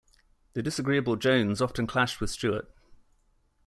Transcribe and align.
The 0.53 0.63
disagreeable 0.63 1.15
Jones 1.15 1.61
often 1.61 1.85
clashed 1.85 2.19
with 2.21 2.31
Stuart. 2.31 2.67